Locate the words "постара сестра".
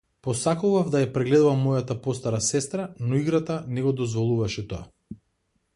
2.07-2.89